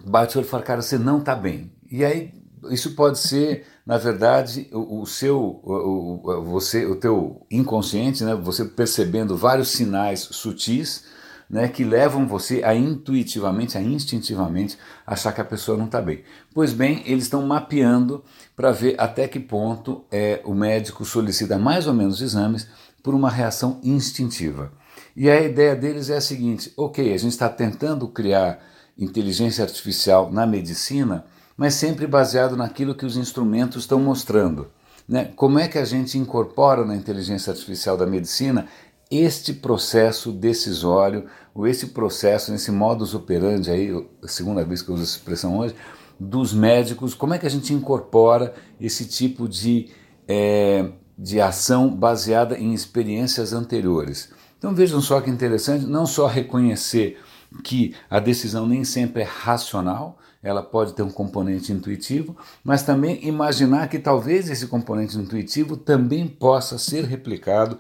bate 0.05 0.37
o 0.37 0.41
olho 0.41 0.47
e 0.47 0.51
fala, 0.51 0.63
cara, 0.63 0.83
você 0.83 0.99
não 0.99 1.19
está 1.19 1.35
bem. 1.35 1.73
E 1.91 2.05
aí, 2.05 2.33
isso 2.71 2.95
pode 2.95 3.19
ser, 3.19 3.67
na 3.85 3.99
verdade, 3.99 4.69
o, 4.73 5.03
o 5.03 5.07
seu, 5.07 5.39
o, 5.39 6.21
o, 6.25 6.45
você, 6.45 6.87
o 6.87 6.97
teu 6.97 7.47
inconsciente, 7.51 8.25
né? 8.25 8.35
você 8.35 8.65
percebendo 8.65 9.37
vários 9.37 9.69
sinais 9.69 10.21
sutis, 10.21 11.05
né, 11.49 11.69
que 11.69 11.85
levam 11.85 12.27
você 12.27 12.63
a 12.65 12.75
intuitivamente, 12.75 13.79
a 13.79 13.81
instintivamente 13.81 14.77
achar 15.07 15.33
que 15.33 15.41
a 15.41 15.45
pessoa 15.45 15.79
não 15.79 15.87
está 15.87 16.01
bem. 16.03 16.25
Pois 16.53 16.73
bem, 16.73 17.03
eles 17.07 17.25
estão 17.25 17.47
mapeando 17.47 18.25
para 18.57 18.73
ver 18.73 18.97
até 18.99 19.29
que 19.29 19.39
ponto 19.39 20.05
é, 20.11 20.41
o 20.45 20.53
médico 20.55 21.05
solicita 21.05 21.57
mais 21.57 21.87
ou 21.87 21.95
menos 21.95 22.21
exames 22.21 22.67
por 23.03 23.15
uma 23.15 23.31
reação 23.31 23.81
instintiva. 23.85 24.73
E 25.17 25.31
a 25.31 25.41
ideia 25.41 25.77
deles 25.77 26.11
é 26.11 26.17
a 26.17 26.21
seguinte: 26.21 26.73
ok, 26.77 27.15
a 27.15 27.19
gente 27.19 27.33
está 27.33 27.49
tentando 27.49 28.09
criar 28.09 28.59
inteligência 28.99 29.63
artificial 29.63 30.33
na 30.33 30.47
medicina, 30.47 31.25
mas 31.57 31.75
sempre 31.75 32.07
baseado 32.07 32.57
naquilo 32.57 32.95
que 32.95 33.07
os 33.07 33.17
instrumentos 33.17 33.85
estão 33.85 33.99
mostrando. 33.99 34.69
Né? 35.09 35.31
Como 35.37 35.59
é 35.59 35.69
que 35.69 35.79
a 35.79 35.85
gente 35.85 36.19
incorpora 36.19 36.85
na 36.85 36.97
inteligência 36.97 37.51
artificial 37.51 37.97
da 37.97 38.07
medicina 38.07 38.67
este 39.11 39.53
processo 39.53 40.33
decisório, 40.33 41.27
ou 41.55 41.67
esse 41.67 41.89
processo, 41.89 42.53
esse 42.53 42.73
modus 42.73 43.15
operandi 43.15 43.71
aí, 43.71 44.07
a 44.23 44.29
segunda 44.29 44.65
vez 44.65 44.83
que 44.83 44.89
eu 44.89 44.95
uso 44.95 45.05
essa 45.05 45.17
expressão 45.17 45.57
hoje, 45.59 45.75
dos 46.19 46.53
médicos, 46.53 47.15
como 47.15 47.35
é 47.35 47.39
que 47.39 47.47
a 47.47 47.51
gente 47.51 47.73
incorpora 47.73 48.55
esse 48.81 49.05
tipo 49.07 49.49
de, 49.49 49.91
é, 50.27 50.89
de 51.17 51.41
ação 51.41 51.89
baseada 51.89 52.59
em 52.59 52.75
experiências 52.75 53.53
anteriores. 53.53 54.31
Então 54.59 54.75
vejam 54.75 55.01
só 55.01 55.21
que 55.21 55.31
interessante, 55.31 55.87
não 55.87 56.07
só 56.07 56.27
reconhecer 56.27 57.21
que 57.63 57.95
a 58.09 58.19
decisão 58.19 58.67
nem 58.67 58.85
sempre 58.85 59.23
é 59.23 59.25
racional, 59.25 60.19
ela 60.43 60.63
pode 60.63 60.95
ter 60.95 61.03
um 61.03 61.11
componente 61.11 61.73
intuitivo, 61.73 62.37
mas 62.63 62.83
também 62.83 63.27
imaginar 63.27 63.89
que 63.89 63.99
talvez 63.99 64.49
esse 64.49 64.67
componente 64.69 65.19
intuitivo 65.19 65.77
também 65.77 66.29
possa 66.29 66.79
ser 66.79 67.05
replicado 67.05 67.79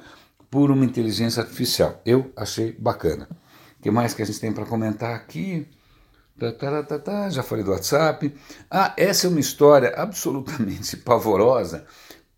por 0.50 0.70
uma 0.70 0.84
inteligência 0.84 1.42
artificial. 1.42 2.00
Eu 2.04 2.32
achei 2.36 2.72
bacana. 2.72 3.28
O 3.78 3.82
que 3.82 3.90
mais 3.90 4.14
que 4.14 4.22
a 4.22 4.26
gente 4.26 4.40
tem 4.40 4.52
para 4.52 4.66
comentar 4.66 5.14
aqui? 5.14 5.68
Tá, 6.38 6.82
tá, 6.82 6.98
tá, 6.98 7.30
já 7.30 7.42
falei 7.42 7.64
do 7.64 7.70
WhatsApp. 7.70 8.34
Ah, 8.70 8.92
essa 8.96 9.26
é 9.26 9.30
uma 9.30 9.40
história 9.40 9.94
absolutamente 9.96 10.96
pavorosa. 10.98 11.86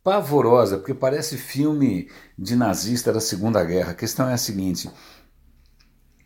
Pavorosa, 0.05 0.79
porque 0.79 0.95
parece 0.95 1.37
filme 1.37 2.09
de 2.39 2.55
nazista 2.55 3.13
da 3.13 3.21
Segunda 3.21 3.63
Guerra. 3.65 3.91
A 3.93 3.95
questão 3.95 4.29
é 4.29 4.35
a 4.35 4.39
seguinte: 4.39 4.89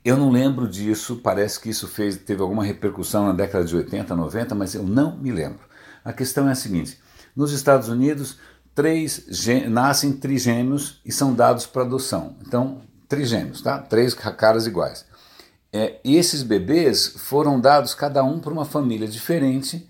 eu 0.04 0.16
não 0.16 0.30
lembro 0.30 0.68
disso, 0.68 1.20
parece 1.22 1.60
que 1.60 1.70
isso 1.70 1.86
fez, 1.86 2.16
teve 2.16 2.42
alguma 2.42 2.64
repercussão 2.64 3.26
na 3.26 3.32
década 3.32 3.64
de 3.64 3.76
80, 3.76 4.16
90, 4.16 4.54
mas 4.54 4.74
eu 4.74 4.82
não 4.82 5.16
me 5.16 5.30
lembro. 5.30 5.60
A 6.04 6.12
questão 6.12 6.48
é 6.48 6.52
a 6.52 6.56
seguinte: 6.56 6.98
nos 7.36 7.52
Estados 7.52 7.88
Unidos, 7.88 8.38
três 8.74 9.26
nascem 9.68 10.12
trigêmeos 10.12 11.00
e 11.04 11.12
são 11.12 11.32
dados 11.32 11.66
para 11.66 11.82
adoção. 11.82 12.36
Então, 12.46 12.80
trigêmeos, 13.08 13.62
tá? 13.62 13.78
Três 13.78 14.14
caras 14.14 14.66
iguais. 14.66 15.04
É, 15.72 16.00
e 16.04 16.16
esses 16.16 16.42
bebês 16.42 17.14
foram 17.16 17.58
dados 17.58 17.94
cada 17.94 18.22
um 18.22 18.38
para 18.38 18.52
uma 18.52 18.64
família 18.64 19.08
diferente 19.08 19.88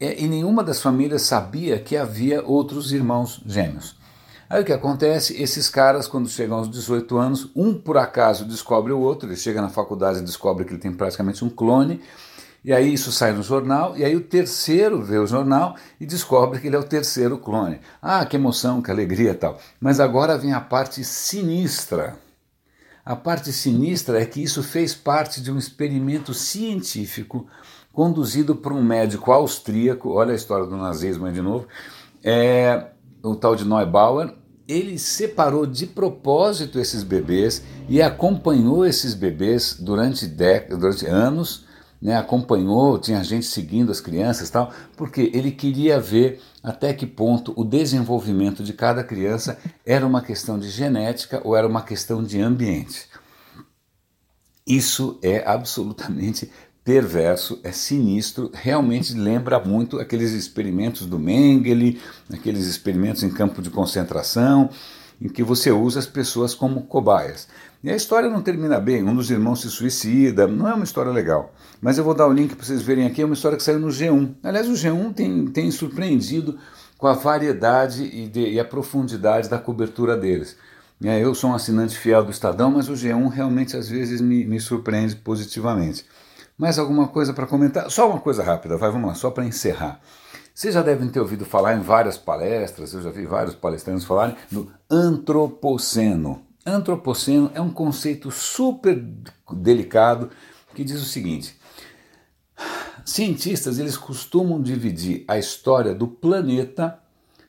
é, 0.00 0.20
e 0.20 0.26
nenhuma 0.26 0.64
das 0.64 0.80
famílias 0.80 1.22
sabia 1.22 1.78
que 1.78 1.96
havia 1.96 2.42
outros 2.42 2.92
irmãos 2.92 3.42
gêmeos. 3.44 3.96
Aí 4.52 4.60
o 4.60 4.66
que 4.66 4.72
acontece? 4.74 5.42
Esses 5.42 5.70
caras, 5.70 6.06
quando 6.06 6.28
chegam 6.28 6.58
aos 6.58 6.70
18 6.70 7.16
anos, 7.16 7.50
um 7.56 7.72
por 7.72 7.96
acaso 7.96 8.44
descobre 8.44 8.92
o 8.92 9.00
outro, 9.00 9.26
ele 9.26 9.34
chega 9.34 9.62
na 9.62 9.70
faculdade 9.70 10.18
e 10.18 10.22
descobre 10.22 10.66
que 10.66 10.72
ele 10.72 10.78
tem 10.78 10.92
praticamente 10.92 11.42
um 11.42 11.48
clone, 11.48 12.02
e 12.62 12.70
aí 12.70 12.92
isso 12.92 13.10
sai 13.10 13.32
no 13.32 13.42
jornal, 13.42 13.96
e 13.96 14.04
aí 14.04 14.14
o 14.14 14.20
terceiro 14.20 15.02
vê 15.02 15.16
o 15.16 15.26
jornal 15.26 15.74
e 15.98 16.04
descobre 16.04 16.60
que 16.60 16.66
ele 16.66 16.76
é 16.76 16.78
o 16.78 16.84
terceiro 16.84 17.38
clone. 17.38 17.80
Ah, 18.02 18.26
que 18.26 18.36
emoção, 18.36 18.82
que 18.82 18.90
alegria 18.90 19.34
tal. 19.34 19.58
Mas 19.80 19.98
agora 19.98 20.36
vem 20.36 20.52
a 20.52 20.60
parte 20.60 21.02
sinistra. 21.02 22.18
A 23.06 23.16
parte 23.16 23.50
sinistra 23.54 24.20
é 24.20 24.26
que 24.26 24.42
isso 24.42 24.62
fez 24.62 24.94
parte 24.94 25.40
de 25.40 25.50
um 25.50 25.56
experimento 25.56 26.34
científico 26.34 27.46
conduzido 27.90 28.54
por 28.54 28.74
um 28.74 28.84
médico 28.84 29.32
austríaco, 29.32 30.10
olha 30.10 30.32
a 30.32 30.36
história 30.36 30.66
do 30.66 30.76
nazismo 30.76 31.24
aí 31.24 31.32
de 31.32 31.40
novo, 31.40 31.66
é, 32.22 32.88
o 33.22 33.34
tal 33.34 33.56
de 33.56 33.64
Neubauer, 33.64 34.41
ele 34.72 34.98
separou 34.98 35.66
de 35.66 35.86
propósito 35.86 36.78
esses 36.78 37.02
bebês 37.02 37.62
e 37.88 38.00
acompanhou 38.00 38.86
esses 38.86 39.14
bebês 39.14 39.76
durante, 39.78 40.26
décadas, 40.26 40.78
durante 40.78 41.06
anos, 41.06 41.64
né, 42.00 42.16
acompanhou, 42.16 42.98
tinha 42.98 43.22
gente 43.22 43.46
seguindo 43.46 43.92
as 43.92 44.00
crianças 44.00 44.50
tal, 44.50 44.72
porque 44.96 45.30
ele 45.32 45.52
queria 45.52 46.00
ver 46.00 46.40
até 46.62 46.92
que 46.92 47.06
ponto 47.06 47.52
o 47.56 47.64
desenvolvimento 47.64 48.64
de 48.64 48.72
cada 48.72 49.04
criança 49.04 49.58
era 49.86 50.06
uma 50.06 50.22
questão 50.22 50.58
de 50.58 50.68
genética 50.68 51.40
ou 51.44 51.54
era 51.54 51.66
uma 51.66 51.82
questão 51.82 52.24
de 52.24 52.40
ambiente. 52.40 53.08
Isso 54.66 55.18
é 55.22 55.46
absolutamente 55.46 56.50
perverso, 56.84 57.60
é 57.62 57.70
sinistro, 57.70 58.50
realmente 58.52 59.14
lembra 59.14 59.60
muito 59.60 60.00
aqueles 60.00 60.32
experimentos 60.32 61.06
do 61.06 61.18
Mengele, 61.18 62.00
aqueles 62.32 62.66
experimentos 62.66 63.22
em 63.22 63.30
campo 63.30 63.62
de 63.62 63.70
concentração, 63.70 64.68
em 65.20 65.28
que 65.28 65.42
você 65.42 65.70
usa 65.70 66.00
as 66.00 66.06
pessoas 66.06 66.54
como 66.54 66.82
cobaias. 66.82 67.46
E 67.84 67.90
a 67.90 67.96
história 67.96 68.28
não 68.28 68.42
termina 68.42 68.80
bem, 68.80 69.02
um 69.04 69.14
dos 69.14 69.30
irmãos 69.30 69.60
se 69.60 69.70
suicida, 69.70 70.46
não 70.46 70.68
é 70.68 70.74
uma 70.74 70.84
história 70.84 71.12
legal. 71.12 71.54
Mas 71.80 71.98
eu 71.98 72.04
vou 72.04 72.14
dar 72.14 72.26
o 72.26 72.32
link 72.32 72.54
para 72.54 72.64
vocês 72.64 72.82
verem 72.82 73.06
aqui, 73.06 73.22
é 73.22 73.24
uma 73.24 73.34
história 73.34 73.56
que 73.56 73.62
saiu 73.62 73.78
no 73.78 73.88
G1. 73.88 74.34
Aliás, 74.42 74.68
o 74.68 74.72
G1 74.72 75.14
tem, 75.14 75.46
tem 75.46 75.70
surpreendido 75.70 76.58
com 76.98 77.06
a 77.06 77.12
variedade 77.12 78.04
e, 78.04 78.28
de, 78.28 78.52
e 78.52 78.60
a 78.60 78.64
profundidade 78.64 79.48
da 79.48 79.58
cobertura 79.58 80.16
deles. 80.16 80.56
Eu 81.00 81.34
sou 81.34 81.50
um 81.50 81.54
assinante 81.54 81.98
fiel 81.98 82.24
do 82.24 82.30
Estadão, 82.30 82.70
mas 82.70 82.88
o 82.88 82.92
G1 82.92 83.28
realmente 83.28 83.76
às 83.76 83.88
vezes 83.88 84.20
me, 84.20 84.44
me 84.44 84.60
surpreende 84.60 85.16
positivamente. 85.16 86.04
Mais 86.62 86.78
alguma 86.78 87.08
coisa 87.08 87.32
para 87.32 87.44
comentar? 87.44 87.90
Só 87.90 88.08
uma 88.08 88.20
coisa 88.20 88.40
rápida, 88.40 88.76
vai, 88.76 88.88
vamos 88.88 89.08
lá, 89.08 89.14
só 89.16 89.32
para 89.32 89.44
encerrar. 89.44 90.00
Vocês 90.54 90.72
já 90.72 90.80
devem 90.80 91.08
ter 91.08 91.18
ouvido 91.18 91.44
falar 91.44 91.74
em 91.74 91.80
várias 91.80 92.16
palestras, 92.16 92.94
eu 92.94 93.02
já 93.02 93.10
vi 93.10 93.26
vários 93.26 93.56
palestrantes 93.56 94.04
falarem 94.04 94.36
do 94.48 94.70
antropoceno. 94.88 96.40
Antropoceno 96.64 97.50
é 97.52 97.60
um 97.60 97.68
conceito 97.68 98.30
super 98.30 99.04
delicado 99.54 100.30
que 100.72 100.84
diz 100.84 101.02
o 101.02 101.04
seguinte: 101.04 101.58
cientistas 103.04 103.80
eles 103.80 103.96
costumam 103.96 104.62
dividir 104.62 105.24
a 105.26 105.36
história 105.36 105.92
do 105.92 106.06
planeta, 106.06 106.96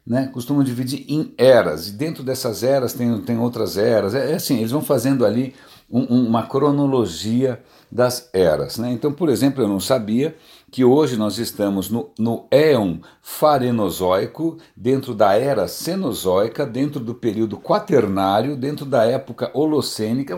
né, 0.04 0.26
costumam 0.34 0.64
dividir 0.64 1.06
em 1.08 1.36
eras, 1.38 1.88
e 1.88 1.92
dentro 1.92 2.24
dessas 2.24 2.64
eras 2.64 2.94
tem, 2.94 3.22
tem 3.22 3.38
outras 3.38 3.78
eras. 3.78 4.16
É, 4.16 4.32
é 4.32 4.36
assim, 4.38 4.58
eles 4.58 4.72
vão 4.72 4.82
fazendo 4.82 5.24
ali 5.24 5.54
um, 5.94 6.26
uma 6.28 6.48
cronologia 6.48 7.62
das 7.92 8.28
eras. 8.34 8.80
Né? 8.80 8.92
Então, 8.92 9.14
por 9.14 9.30
exemplo, 9.30 9.64
eu 9.64 9.68
não 9.68 9.80
sabia 9.80 10.36
que 10.72 10.84
hoje 10.84 11.16
nós 11.16 11.38
estamos 11.38 11.92
no, 11.92 12.10
no 12.18 12.48
éon 12.50 12.98
farenozoico, 13.22 14.58
dentro 14.76 15.14
da 15.14 15.36
era 15.36 15.68
cenozoica, 15.68 16.66
dentro 16.66 17.00
do 17.00 17.14
período 17.14 17.58
quaternário, 17.58 18.56
dentro 18.58 18.84
da 18.84 19.06
época 19.06 19.52
holocênica. 19.54 20.36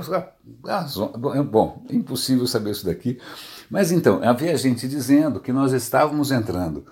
Ah, 0.65 0.85
bom, 1.49 1.81
impossível 1.89 2.45
saber 2.45 2.71
isso 2.71 2.85
daqui. 2.85 3.17
Mas 3.69 3.93
então, 3.93 4.19
havia 4.21 4.57
gente 4.57 4.89
dizendo 4.89 5.39
que 5.39 5.53
nós 5.53 5.71
estávamos 5.71 6.31
entrando 6.31 6.85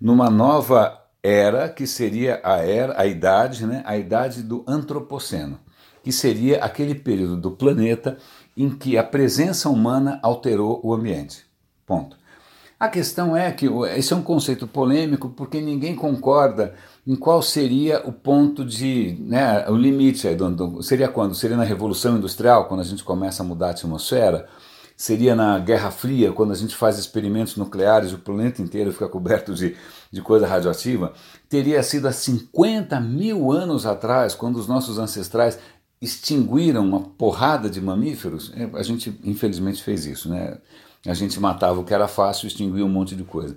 numa 0.00 0.28
nova 0.28 1.00
era, 1.22 1.68
que 1.68 1.86
seria 1.86 2.40
a 2.42 2.56
era, 2.56 3.00
a 3.00 3.06
idade, 3.06 3.64
né, 3.64 3.82
a 3.86 3.96
idade 3.96 4.42
do 4.42 4.64
antropoceno, 4.66 5.58
que 6.02 6.12
seria 6.12 6.64
aquele 6.64 6.94
período 6.94 7.36
do 7.36 7.50
planeta 7.50 8.18
em 8.56 8.70
que 8.70 8.98
a 8.98 9.04
presença 9.04 9.68
humana 9.68 10.18
alterou 10.22 10.80
o 10.82 10.92
ambiente. 10.92 11.46
Ponto. 11.86 12.16
A 12.78 12.88
questão 12.88 13.36
é 13.36 13.50
que 13.50 13.66
esse 13.96 14.12
é 14.12 14.16
um 14.16 14.22
conceito 14.22 14.64
polêmico 14.64 15.30
porque 15.30 15.60
ninguém 15.60 15.96
concorda 15.96 16.74
em 17.04 17.16
qual 17.16 17.42
seria 17.42 18.06
o 18.06 18.12
ponto 18.12 18.64
de, 18.64 19.16
né, 19.18 19.68
o 19.68 19.74
limite 19.74 20.28
aí, 20.28 20.36
do, 20.36 20.48
do, 20.50 20.82
seria 20.82 21.08
quando? 21.08 21.34
Seria 21.34 21.56
na 21.56 21.64
Revolução 21.64 22.16
Industrial, 22.16 22.68
quando 22.68 22.80
a 22.80 22.84
gente 22.84 23.02
começa 23.02 23.42
a 23.42 23.46
mudar 23.46 23.68
a 23.68 23.70
atmosfera? 23.70 24.46
Seria 24.96 25.34
na 25.34 25.58
Guerra 25.58 25.90
Fria, 25.90 26.32
quando 26.32 26.52
a 26.52 26.56
gente 26.56 26.76
faz 26.76 26.98
experimentos 26.98 27.56
nucleares 27.56 28.12
e 28.12 28.14
o 28.14 28.18
planeta 28.18 28.60
inteiro 28.62 28.92
fica 28.92 29.08
coberto 29.08 29.54
de, 29.54 29.74
de 30.12 30.20
coisa 30.20 30.46
radioativa? 30.46 31.12
Teria 31.48 31.82
sido 31.82 32.06
há 32.06 32.12
50 32.12 33.00
mil 33.00 33.50
anos 33.50 33.86
atrás, 33.86 34.34
quando 34.34 34.56
os 34.56 34.68
nossos 34.68 34.98
ancestrais 34.98 35.58
extinguiram 36.00 36.84
uma 36.84 37.00
porrada 37.00 37.68
de 37.68 37.80
mamíferos, 37.80 38.52
é, 38.54 38.68
a 38.74 38.82
gente 38.82 39.18
infelizmente 39.24 39.82
fez 39.82 40.06
isso, 40.06 40.28
né? 40.28 40.58
A 41.06 41.14
gente 41.14 41.38
matava 41.40 41.80
o 41.80 41.84
que 41.84 41.94
era 41.94 42.08
fácil, 42.08 42.46
extinguia 42.46 42.84
um 42.84 42.88
monte 42.88 43.14
de 43.14 43.24
coisa. 43.24 43.56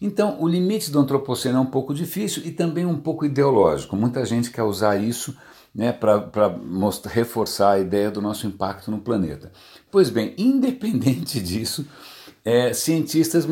Então, 0.00 0.40
o 0.40 0.48
limite 0.48 0.90
do 0.90 0.98
antropoceno 0.98 1.58
é 1.58 1.60
um 1.60 1.66
pouco 1.66 1.94
difícil 1.94 2.42
e 2.44 2.50
também 2.50 2.84
um 2.84 2.98
pouco 2.98 3.24
ideológico. 3.24 3.96
Muita 3.96 4.24
gente 4.24 4.50
quer 4.50 4.64
usar 4.64 4.96
isso 4.96 5.36
né, 5.74 5.92
para 5.92 6.28
reforçar 7.06 7.72
a 7.72 7.78
ideia 7.78 8.10
do 8.10 8.20
nosso 8.20 8.46
impacto 8.46 8.90
no 8.90 8.98
planeta. 8.98 9.52
Pois 9.90 10.10
bem, 10.10 10.34
independente 10.38 11.40
disso, 11.40 11.86
é, 12.44 12.72
cientistas 12.72 13.46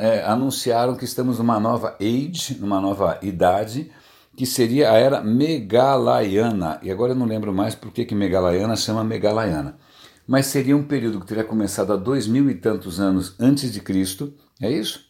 é, 0.00 0.22
anunciaram 0.24 0.94
que 0.94 1.04
estamos 1.04 1.38
numa 1.38 1.58
nova 1.58 1.96
age, 2.00 2.56
numa 2.60 2.80
nova 2.80 3.18
idade, 3.20 3.90
que 4.36 4.44
seria 4.44 4.92
a 4.92 4.94
era 4.94 5.22
megalaiana. 5.22 6.78
E 6.82 6.90
agora 6.90 7.12
eu 7.12 7.16
não 7.16 7.26
lembro 7.26 7.52
mais 7.54 7.74
por 7.74 7.90
que, 7.90 8.04
que 8.04 8.14
megalaiana 8.14 8.76
chama 8.76 9.02
megalaiana. 9.02 9.78
Mas 10.26 10.46
seria 10.46 10.76
um 10.76 10.82
período 10.82 11.20
que 11.20 11.26
teria 11.26 11.44
começado 11.44 11.92
há 11.92 11.96
dois 11.96 12.26
mil 12.26 12.50
e 12.50 12.54
tantos 12.54 13.00
anos 13.00 13.34
antes 13.40 13.72
de 13.72 13.80
Cristo, 13.80 14.34
é 14.60 14.70
isso? 14.70 15.06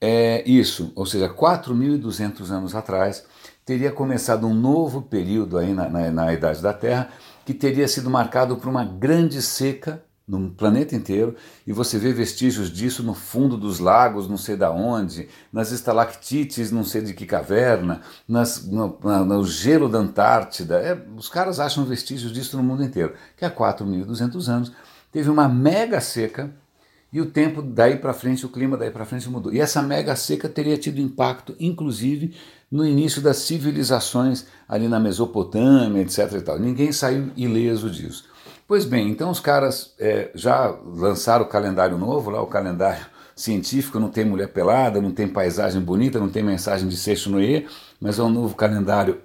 É 0.00 0.42
isso, 0.48 0.92
ou 0.96 1.04
seja, 1.04 1.28
4.200 1.28 2.50
anos 2.50 2.74
atrás, 2.74 3.24
teria 3.66 3.92
começado 3.92 4.46
um 4.46 4.54
novo 4.54 5.02
período 5.02 5.58
aí 5.58 5.74
na, 5.74 5.90
na, 5.90 6.10
na 6.10 6.32
Idade 6.32 6.62
da 6.62 6.72
Terra, 6.72 7.10
que 7.44 7.52
teria 7.52 7.86
sido 7.86 8.08
marcado 8.08 8.56
por 8.56 8.68
uma 8.68 8.82
grande 8.82 9.42
seca 9.42 10.02
no 10.30 10.50
planeta 10.50 10.94
inteiro 10.94 11.34
e 11.66 11.72
você 11.72 11.98
vê 11.98 12.12
vestígios 12.12 12.70
disso 12.70 13.02
no 13.02 13.14
fundo 13.14 13.56
dos 13.56 13.80
lagos, 13.80 14.28
não 14.28 14.36
sei 14.36 14.56
da 14.56 14.70
onde, 14.70 15.28
nas 15.52 15.72
estalactites, 15.72 16.70
não 16.70 16.84
sei 16.84 17.02
de 17.02 17.12
que 17.12 17.26
caverna, 17.26 18.00
nas, 18.28 18.64
no, 18.64 18.96
no 19.02 19.44
gelo 19.44 19.88
da 19.88 19.98
Antártida. 19.98 20.76
É, 20.76 20.96
os 21.16 21.28
caras 21.28 21.58
acham 21.58 21.84
vestígios 21.84 22.32
disso 22.32 22.56
no 22.56 22.62
mundo 22.62 22.84
inteiro. 22.84 23.14
Que 23.36 23.44
há 23.44 23.50
4.200 23.50 24.48
anos 24.48 24.72
teve 25.10 25.28
uma 25.28 25.48
mega 25.48 26.00
seca 26.00 26.50
e 27.12 27.20
o 27.20 27.26
tempo 27.26 27.60
daí 27.60 27.96
para 27.96 28.12
frente, 28.12 28.46
o 28.46 28.48
clima 28.48 28.76
daí 28.76 28.90
para 28.90 29.04
frente 29.04 29.28
mudou. 29.28 29.52
E 29.52 29.60
essa 29.60 29.82
mega 29.82 30.14
seca 30.14 30.48
teria 30.48 30.78
tido 30.78 31.00
impacto, 31.00 31.56
inclusive, 31.58 32.36
no 32.70 32.86
início 32.86 33.20
das 33.20 33.38
civilizações 33.38 34.46
ali 34.68 34.86
na 34.86 35.00
Mesopotâmia, 35.00 36.02
etc. 36.02 36.34
E 36.34 36.40
tal. 36.40 36.58
Ninguém 36.60 36.92
saiu 36.92 37.32
ileso 37.36 37.90
disso. 37.90 38.30
Pois 38.70 38.84
bem, 38.84 39.08
então 39.08 39.32
os 39.32 39.40
caras 39.40 39.96
é, 39.98 40.30
já 40.32 40.68
lançaram 40.68 41.44
o 41.44 41.48
calendário 41.48 41.98
novo, 41.98 42.30
lá 42.30 42.40
o 42.40 42.46
calendário 42.46 43.04
científico, 43.34 43.98
não 43.98 44.08
tem 44.08 44.24
mulher 44.24 44.52
pelada, 44.52 45.00
não 45.00 45.10
tem 45.10 45.26
paisagem 45.26 45.82
bonita, 45.82 46.20
não 46.20 46.28
tem 46.28 46.40
mensagem 46.40 46.88
de 46.88 46.96
sexto 46.96 47.30
no 47.30 47.42
E, 47.42 47.66
mas 48.00 48.20
é 48.20 48.22
um 48.22 48.30
novo 48.30 48.54
calendário 48.54 49.20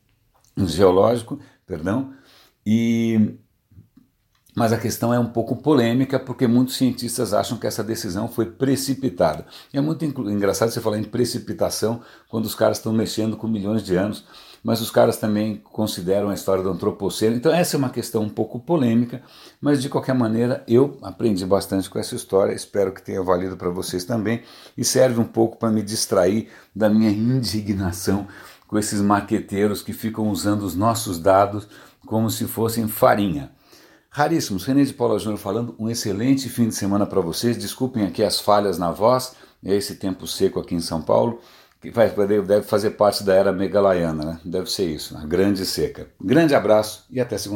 geológico, 0.56 1.38
perdão, 1.66 2.14
e 2.64 3.36
mas 4.56 4.72
a 4.72 4.78
questão 4.78 5.12
é 5.12 5.18
um 5.18 5.28
pouco 5.28 5.54
polêmica 5.56 6.18
porque 6.18 6.46
muitos 6.46 6.78
cientistas 6.78 7.34
acham 7.34 7.58
que 7.58 7.66
essa 7.66 7.84
decisão 7.84 8.26
foi 8.26 8.46
precipitada. 8.46 9.44
E 9.70 9.76
é 9.76 9.82
muito 9.82 10.02
engraçado 10.04 10.70
você 10.70 10.80
falar 10.80 10.98
em 10.98 11.04
precipitação 11.04 12.00
quando 12.26 12.46
os 12.46 12.54
caras 12.54 12.78
estão 12.78 12.92
mexendo 12.92 13.36
com 13.36 13.46
milhões 13.46 13.82
de 13.82 13.94
anos, 13.96 14.24
mas 14.62 14.80
os 14.80 14.90
caras 14.90 15.16
também 15.16 15.56
consideram 15.56 16.30
a 16.30 16.34
história 16.34 16.62
do 16.62 16.70
antropoceno. 16.70 17.36
Então 17.36 17.52
essa 17.52 17.76
é 17.76 17.78
uma 17.78 17.90
questão 17.90 18.22
um 18.22 18.28
pouco 18.28 18.58
polêmica, 18.58 19.22
mas 19.60 19.80
de 19.80 19.88
qualquer 19.88 20.14
maneira 20.14 20.64
eu 20.66 20.98
aprendi 21.02 21.44
bastante 21.46 21.88
com 21.88 21.98
essa 21.98 22.14
história, 22.14 22.52
espero 22.52 22.92
que 22.92 23.02
tenha 23.02 23.22
valido 23.22 23.56
para 23.56 23.70
vocês 23.70 24.04
também 24.04 24.42
e 24.76 24.84
serve 24.84 25.20
um 25.20 25.24
pouco 25.24 25.56
para 25.56 25.70
me 25.70 25.82
distrair 25.82 26.48
da 26.74 26.88
minha 26.88 27.10
indignação 27.10 28.26
com 28.66 28.78
esses 28.78 29.00
marqueteiros 29.00 29.82
que 29.82 29.92
ficam 29.92 30.28
usando 30.28 30.62
os 30.62 30.74
nossos 30.74 31.18
dados 31.18 31.66
como 32.06 32.30
se 32.30 32.46
fossem 32.46 32.86
farinha. 32.86 33.50
Raríssimos, 34.10 34.64
René 34.64 34.84
de 34.84 34.94
Paula 34.94 35.18
Júnior 35.18 35.38
falando, 35.38 35.74
um 35.78 35.88
excelente 35.88 36.48
fim 36.48 36.68
de 36.68 36.74
semana 36.74 37.06
para 37.06 37.20
vocês. 37.20 37.58
Desculpem 37.58 38.04
aqui 38.04 38.22
as 38.22 38.40
falhas 38.40 38.78
na 38.78 38.90
voz, 38.90 39.34
é 39.64 39.74
esse 39.74 39.96
tempo 39.96 40.26
seco 40.26 40.58
aqui 40.58 40.74
em 40.74 40.80
São 40.80 41.02
Paulo, 41.02 41.40
que 41.80 41.90
deve 41.90 42.62
fazer 42.62 42.90
parte 42.90 43.22
da 43.22 43.34
era 43.34 43.52
megalaiana, 43.52 44.24
né? 44.24 44.40
deve 44.44 44.70
ser 44.70 44.86
isso, 44.86 45.16
a 45.16 45.24
grande 45.24 45.64
seca. 45.64 46.08
Grande 46.20 46.54
abraço 46.54 47.04
e 47.10 47.20
até 47.20 47.38
segunda. 47.38 47.46